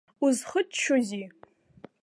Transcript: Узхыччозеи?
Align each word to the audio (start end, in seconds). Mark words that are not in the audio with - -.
Узхыччозеи? 0.25 1.25